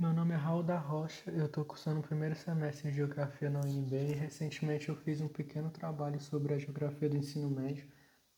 [0.00, 3.58] Meu nome é Raul da Rocha, eu estou cursando o primeiro semestre de Geografia na
[3.58, 7.84] UNB e recentemente eu fiz um pequeno trabalho sobre a geografia do ensino médio,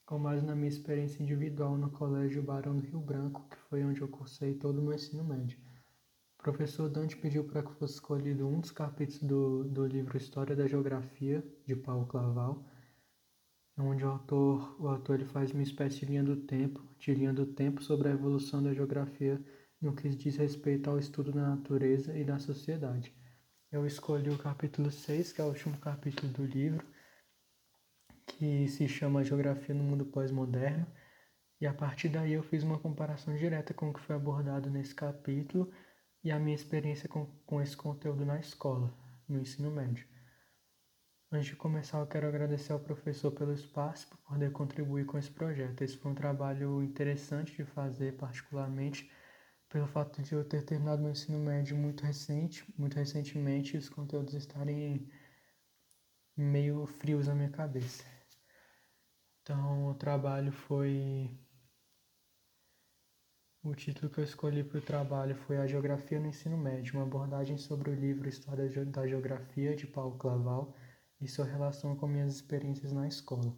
[0.06, 4.00] com base na minha experiência individual no Colégio Barão do Rio Branco, que foi onde
[4.00, 5.58] eu cursei todo o meu ensino médio.
[6.38, 10.56] O professor Dante pediu para que fosse escolhido um dos capítulos do, do livro História
[10.56, 12.64] da Geografia, de Paulo Claval,
[13.76, 17.34] onde o autor, o autor ele faz uma espécie de linha do tempo, de linha
[17.34, 19.38] do tempo sobre a evolução da geografia
[19.80, 23.14] no que diz respeito ao estudo da natureza e da sociedade.
[23.72, 26.84] Eu escolhi o capítulo 6, que é o último capítulo do livro,
[28.26, 30.86] que se chama Geografia no Mundo Pós-Moderno,
[31.60, 34.94] e a partir daí eu fiz uma comparação direta com o que foi abordado nesse
[34.94, 35.70] capítulo
[36.22, 38.92] e a minha experiência com, com esse conteúdo na escola,
[39.28, 40.06] no ensino médio.
[41.32, 45.30] Antes de começar, eu quero agradecer ao professor pelo espaço por poder contribuir com esse
[45.30, 45.82] projeto.
[45.82, 49.08] Esse foi um trabalho interessante de fazer, particularmente
[49.70, 54.34] pelo fato de eu ter terminado meu ensino médio muito recente, muito recentemente, os conteúdos
[54.34, 55.08] estarem
[56.36, 58.04] meio frios na minha cabeça.
[59.42, 61.30] Então, o trabalho foi
[63.62, 67.04] o título que eu escolhi para o trabalho foi A Geografia no Ensino Médio, uma
[67.04, 70.74] abordagem sobre o livro História da Geografia, de Paulo Claval,
[71.20, 73.56] e sua relação com minhas experiências na escola.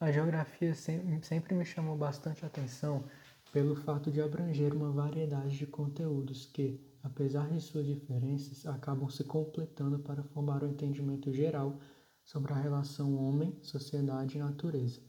[0.00, 3.08] A geografia sempre me chamou bastante atenção
[3.52, 9.24] pelo fato de abranger uma variedade de conteúdos que, apesar de suas diferenças, acabam se
[9.24, 11.78] completando para formar um entendimento geral
[12.22, 15.00] sobre a relação homem, sociedade e natureza.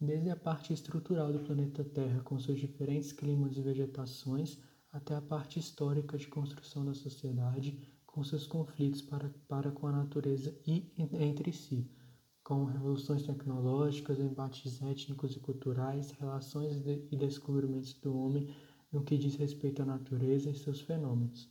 [0.00, 4.58] Desde a parte estrutural do planeta Terra, com seus diferentes climas e vegetações,
[4.90, 9.92] até a parte histórica de construção da sociedade, com seus conflitos para, para com a
[9.92, 11.90] natureza e entre si
[12.44, 18.54] com revoluções tecnológicas, embates étnicos e culturais, relações e descobrimentos do homem
[18.92, 21.48] no que diz respeito à natureza e seus fenômenos.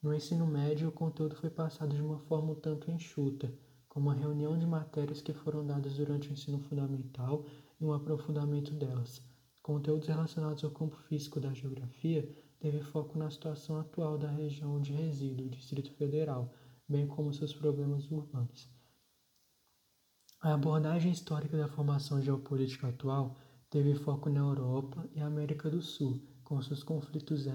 [0.00, 3.52] No ensino médio, o conteúdo foi passado de uma forma um tanto enxuta,
[3.88, 7.44] com uma reunião de matérias que foram dadas durante o ensino fundamental
[7.80, 9.20] e um aprofundamento delas.
[9.60, 12.26] Conteúdos relacionados ao campo físico da geografia
[12.60, 16.54] teve foco na situação atual da região onde reside o Distrito Federal,
[16.88, 18.79] bem como seus problemas urbanos.
[20.42, 23.36] A abordagem histórica da formação geopolítica atual
[23.68, 27.46] teve foco na Europa e América do Sul, com seus conflitos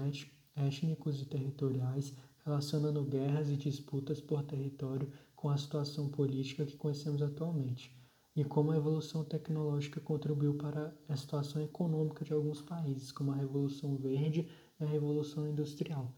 [0.54, 2.14] étnicos e territoriais,
[2.44, 7.90] relacionando guerras e disputas por território com a situação política que conhecemos atualmente,
[8.36, 13.36] e como a evolução tecnológica contribuiu para a situação econômica de alguns países, como a
[13.36, 14.48] Revolução Verde
[14.78, 16.14] e a Revolução Industrial.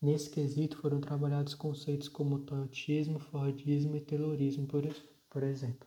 [0.00, 4.82] Nesse quesito foram trabalhados conceitos como toyotismo, fordismo e taylorismo, por,
[5.28, 5.86] por exemplo.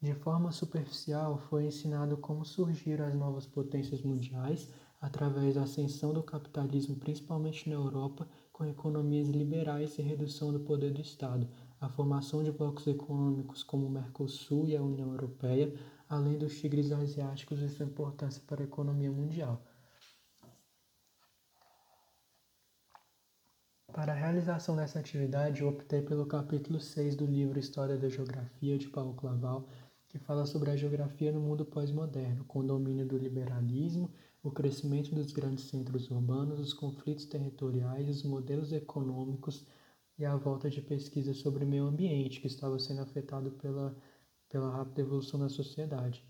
[0.00, 4.68] De forma superficial, foi ensinado como surgiram as novas potências mundiais
[5.00, 10.92] através da ascensão do capitalismo, principalmente na Europa, com economias liberais e redução do poder
[10.92, 11.48] do Estado,
[11.80, 15.74] a formação de blocos econômicos como o Mercosul e a União Europeia,
[16.08, 19.60] além dos tigres asiáticos e sua importância para a economia mundial.
[23.92, 28.78] Para a realização dessa atividade, eu optei pelo capítulo 6 do livro História da Geografia,
[28.78, 29.66] de Paulo Claval,
[30.08, 34.10] que fala sobre a geografia no mundo pós-moderno, com o domínio do liberalismo,
[34.42, 39.66] o crescimento dos grandes centros urbanos, os conflitos territoriais, os modelos econômicos
[40.18, 43.96] e a volta de pesquisas sobre meio ambiente, que estava sendo afetado pela,
[44.48, 46.24] pela rápida evolução da sociedade.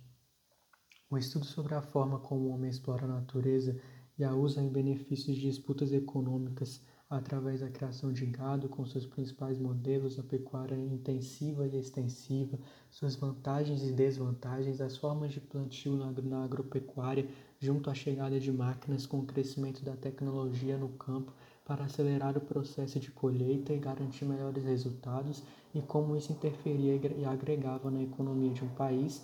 [1.08, 3.80] O estudo sobre a forma como o homem explora a natureza
[4.18, 9.06] e a usa em benefícios de disputas econômicas através da criação de gado com seus
[9.06, 12.58] principais modelos, a pecuária intensiva e extensiva,
[12.90, 17.26] suas vantagens e desvantagens, as formas de plantio na agropecuária,
[17.58, 21.32] junto à chegada de máquinas com o crescimento da tecnologia no campo
[21.64, 25.42] para acelerar o processo de colheita e garantir melhores resultados,
[25.74, 29.22] e como isso interferia e agregava na economia de um país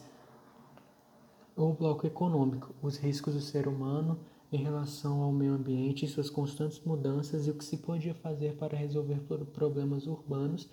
[1.56, 4.19] ou bloco econômico, os riscos do ser humano
[4.54, 8.54] em relação ao meio ambiente e suas constantes mudanças e o que se podia fazer
[8.56, 9.18] para resolver
[9.53, 10.68] problemas urbanos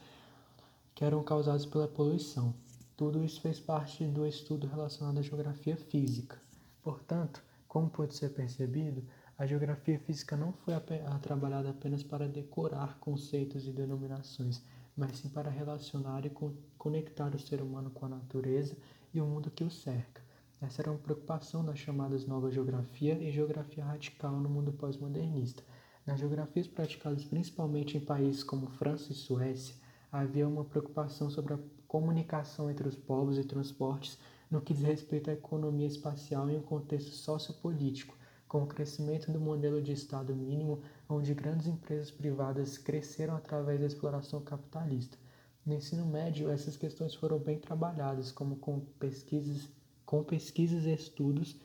[0.94, 2.54] que eram causados pela poluição.
[2.96, 6.40] Tudo isso fez parte do estudo relacionado à geografia física.
[6.84, 9.04] Portanto, como pode ser percebido,
[9.36, 10.76] a geografia física não foi
[11.20, 14.62] trabalhada apenas para decorar conceitos e denominações,
[14.96, 16.32] mas sim para relacionar e
[16.78, 18.78] conectar o ser humano com a natureza
[19.12, 20.21] e o mundo que o cerca.
[20.62, 25.64] Essa era uma preocupação das chamadas nova geografia e geografia radical no mundo pós-modernista.
[26.06, 29.74] Nas geografias praticadas principalmente em países como França e Suécia,
[30.12, 34.20] havia uma preocupação sobre a comunicação entre os povos e transportes
[34.52, 38.16] no que diz respeito à economia espacial em um contexto sociopolítico,
[38.48, 43.88] com o crescimento do modelo de Estado mínimo, onde grandes empresas privadas cresceram através da
[43.88, 45.18] exploração capitalista.
[45.66, 49.68] No ensino médio, essas questões foram bem trabalhadas, como com pesquisas,
[50.06, 51.56] com pesquisas e estudos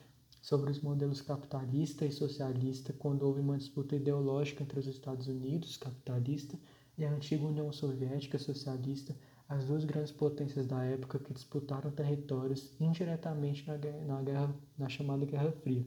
[0.41, 5.75] sobre os modelos capitalista e socialista, quando houve uma disputa ideológica entre os Estados Unidos,
[5.75, 6.57] capitalista,
[6.97, 9.15] e a antiga União Soviética, socialista,
[9.49, 15.25] as duas grandes potências da época que disputaram territórios indiretamente na, na, guerra, na chamada
[15.25, 15.85] Guerra Fria.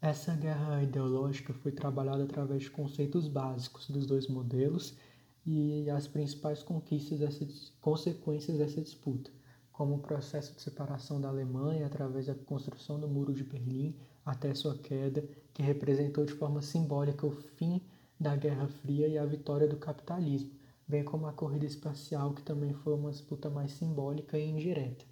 [0.00, 4.96] Essa guerra ideológica foi trabalhada através de conceitos básicos dos dois modelos
[5.44, 7.46] e as principais conquistas dessa,
[7.80, 9.30] consequências dessa disputa
[9.72, 14.54] como o processo de separação da Alemanha através da construção do Muro de Berlim até
[14.54, 17.80] sua queda, que representou de forma simbólica o fim
[18.20, 20.52] da Guerra Fria e a vitória do capitalismo,
[20.86, 25.04] bem como a corrida espacial, que também foi uma disputa mais simbólica e indireta.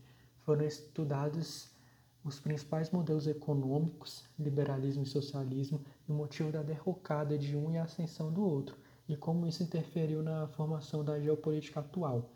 [0.45, 1.69] Foram estudados
[2.23, 7.79] os principais modelos econômicos, liberalismo e socialismo, e o motivo da derrocada de um e
[7.79, 8.77] a ascensão do outro,
[9.09, 12.31] e como isso interferiu na formação da geopolítica atual.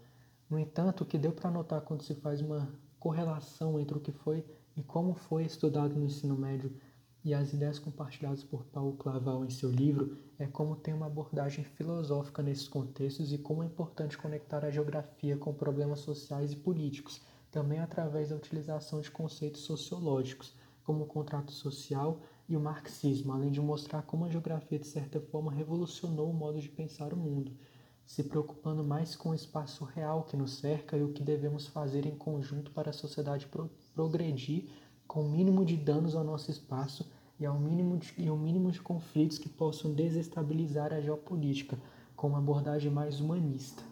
[0.49, 2.69] No entanto, o que deu para notar quando se faz uma
[3.01, 4.45] correlação entre o que foi
[4.77, 6.75] e como foi estudado no ensino médio
[7.25, 11.65] e as ideias compartilhadas por Paulo Claval em seu livro é como tem uma abordagem
[11.65, 17.23] filosófica nesses contextos e como é importante conectar a geografia com problemas sociais e políticos,
[17.51, 23.51] também através da utilização de conceitos sociológicos, como o contrato social e o marxismo, além
[23.51, 27.53] de mostrar como a geografia, de certa forma, revolucionou o modo de pensar o mundo
[28.07, 32.07] se preocupando mais com o espaço real que nos cerca e o que devemos fazer
[32.07, 34.69] em conjunto para a sociedade pro progredir
[35.07, 38.71] com o mínimo de danos ao nosso espaço e, ao mínimo de, e o mínimo
[38.71, 41.79] de conflitos que possam desestabilizar a geopolítica,
[42.15, 43.83] com uma abordagem mais humanista.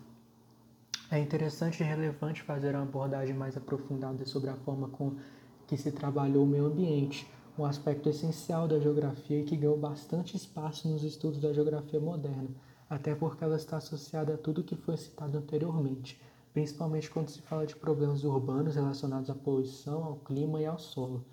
[1.11, 5.17] É interessante e relevante fazer uma abordagem mais aprofundada sobre a forma com
[5.67, 7.27] que se trabalhou o meio ambiente,
[7.59, 12.49] um aspecto essencial da geografia e que ganhou bastante espaço nos estudos da geografia moderna
[12.93, 16.21] até porque ela está associada a tudo que foi citado anteriormente,
[16.53, 21.25] principalmente quando se fala de problemas urbanos relacionados à poluição, ao clima e ao solo.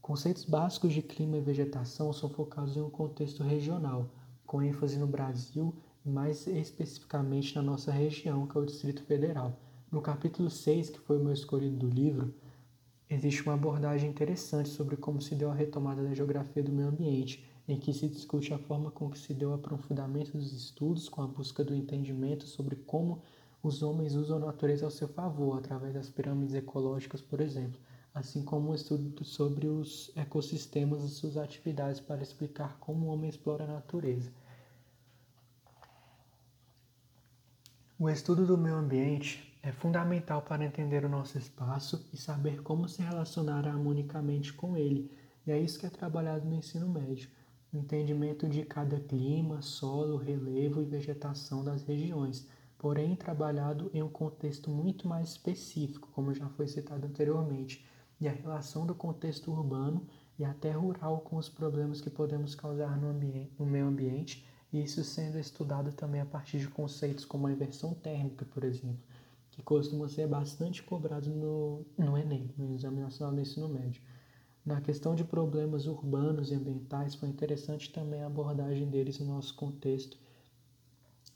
[0.00, 4.08] Conceitos básicos de clima e vegetação são focados em um contexto regional,
[4.46, 5.74] com ênfase no Brasil
[6.04, 9.58] e mais especificamente na nossa região, que é o Distrito Federal.
[9.90, 12.32] No capítulo 6, que foi o meu escolhido do livro,
[13.10, 17.44] existe uma abordagem interessante sobre como se deu a retomada da geografia do meio ambiente
[17.68, 21.22] em que se discute a forma com que se deu o aprofundamento dos estudos com
[21.22, 23.20] a busca do entendimento sobre como
[23.62, 27.80] os homens usam a natureza ao seu favor, através das pirâmides ecológicas, por exemplo,
[28.14, 33.28] assim como o estudo sobre os ecossistemas e suas atividades para explicar como o homem
[33.28, 34.30] explora a natureza.
[37.98, 42.88] O estudo do meio ambiente é fundamental para entender o nosso espaço e saber como
[42.88, 45.10] se relacionar harmonicamente com ele,
[45.44, 47.28] e é isso que é trabalhado no ensino médio
[47.76, 54.70] entendimento de cada clima, solo, relevo e vegetação das regiões, porém trabalhado em um contexto
[54.70, 57.86] muito mais específico, como já foi citado anteriormente,
[58.20, 60.06] e a relação do contexto urbano
[60.38, 65.02] e até rural com os problemas que podemos causar no, no meio ambiente, e isso
[65.04, 69.00] sendo estudado também a partir de conceitos como a inversão térmica, por exemplo,
[69.50, 74.02] que costuma ser bastante cobrado no, no Enem, no Exame Nacional do Ensino Médio.
[74.66, 79.54] Na questão de problemas urbanos e ambientais, foi interessante também a abordagem deles no nosso
[79.54, 80.18] contexto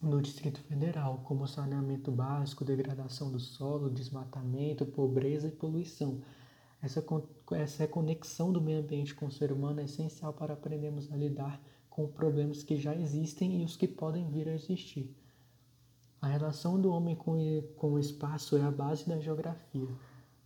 [0.03, 6.21] no Distrito Federal, como saneamento básico, degradação do solo, desmatamento, pobreza e poluição.
[6.83, 7.05] Essa,
[7.53, 11.63] essa conexão do meio ambiente com o ser humano é essencial para aprendermos a lidar
[11.89, 15.15] com problemas que já existem e os que podem vir a existir.
[16.21, 17.37] A relação do homem com,
[17.77, 19.89] com o espaço é a base da geografia.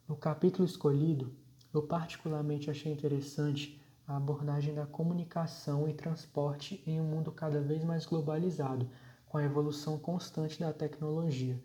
[0.06, 1.32] No capítulo escolhido,
[1.74, 7.82] eu particularmente achei interessante a abordagem da comunicação e transporte em um mundo cada vez
[7.82, 8.88] mais globalizado,
[9.26, 11.60] com a evolução constante da tecnologia.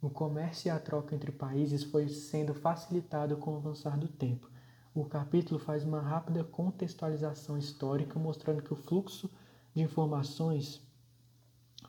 [0.00, 4.48] O comércio e a troca entre países foi sendo facilitado com o avançar do tempo.
[4.94, 9.30] O capítulo faz uma rápida contextualização histórica mostrando que o fluxo
[9.74, 10.80] de informações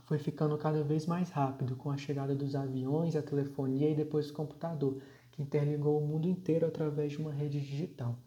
[0.04, 4.30] foi ficando cada vez mais rápido com a chegada dos aviões, a telefonia e depois
[4.30, 5.02] o computador,
[5.32, 8.18] que interligou o mundo inteiro através de uma rede digital.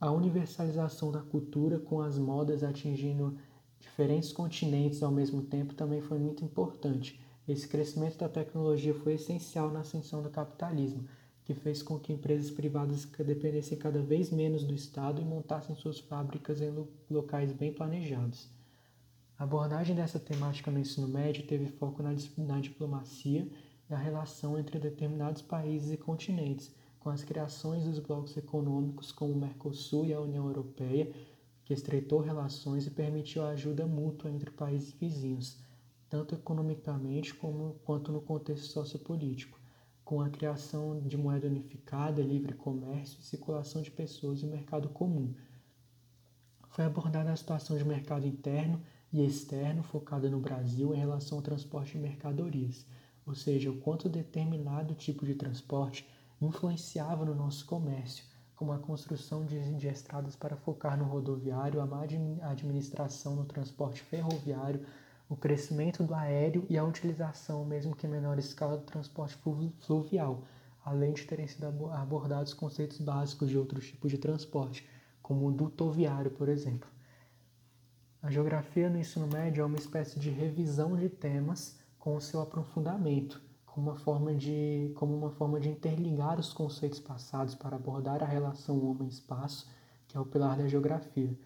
[0.00, 3.38] A universalização da cultura com as modas atingindo
[3.78, 7.20] diferentes continentes ao mesmo tempo também foi muito importante.
[7.46, 11.04] Esse crescimento da tecnologia foi essencial na ascensão do capitalismo,
[11.44, 15.98] que fez com que empresas privadas dependessem cada vez menos do Estado e montassem suas
[15.98, 16.72] fábricas em
[17.10, 18.48] locais bem planejados.
[19.38, 23.48] A abordagem dessa temática no ensino médio teve foco na, na diplomacia
[23.94, 29.36] a relação entre determinados países e continentes, com as criações dos blocos econômicos como o
[29.36, 31.12] Mercosul e a União Europeia,
[31.64, 35.58] que estreitou relações e permitiu a ajuda mútua entre países vizinhos,
[36.08, 39.58] tanto economicamente como, quanto no contexto sociopolítico,
[40.04, 45.32] com a criação de moeda unificada, livre comércio e circulação de pessoas e mercado comum.
[46.68, 48.80] Foi abordada a situação de mercado interno
[49.12, 52.86] e externo focada no Brasil em relação ao transporte de mercadorias,
[53.26, 56.08] ou seja, o quanto determinado tipo de transporte
[56.40, 58.24] influenciava no nosso comércio,
[58.56, 62.02] como a construção de, estradas para focar no rodoviário, a má
[62.42, 64.84] administração no transporte ferroviário,
[65.28, 69.36] o crescimento do aéreo e a utilização, mesmo que em menor escala, do transporte
[69.80, 70.44] fluvial,
[70.84, 74.86] além de terem sido abordados conceitos básicos de outros tipos de transporte,
[75.22, 76.88] como o dutoviário, por exemplo.
[78.22, 82.42] A geografia no ensino médio é uma espécie de revisão de temas com o seu
[82.42, 88.24] aprofundamento, como uma forma de, como uma forma de interligar os conceitos passados para abordar
[88.24, 89.70] a relação homem-espaço,
[90.08, 91.38] que é o pilar da geografia.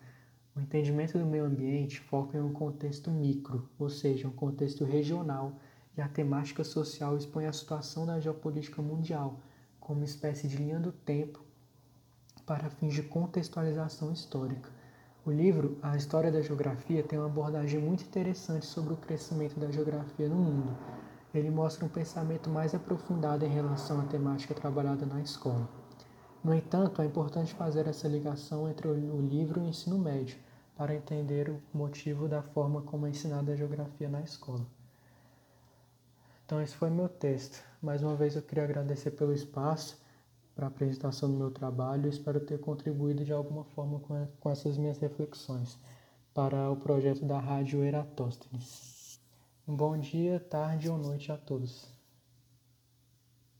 [0.57, 5.53] O entendimento do meio ambiente foca em um contexto micro, ou seja, um contexto regional,
[5.95, 9.39] e a temática social expõe a situação da geopolítica mundial
[9.79, 11.45] como espécie de linha do tempo
[12.47, 14.71] para fins de contextualização histórica.
[15.27, 19.71] O livro A História da Geografia tem uma abordagem muito interessante sobre o crescimento da
[19.71, 20.77] geografia no mundo
[21.39, 25.69] ele mostra um pensamento mais aprofundado em relação à temática trabalhada na escola.
[26.43, 30.39] No entanto, é importante fazer essa ligação entre o livro e o ensino médio
[30.77, 34.67] para entender o motivo da forma como é ensinada a geografia na escola.
[36.45, 37.63] Então, esse foi meu texto.
[37.83, 40.01] Mais uma vez, eu queria agradecer pelo espaço
[40.57, 44.01] para a apresentação do meu trabalho espero ter contribuído de alguma forma
[44.41, 45.79] com essas minhas reflexões
[46.33, 49.21] para o projeto da Rádio Eratóstenes.
[49.69, 51.96] Um bom dia, tarde ou noite a todos.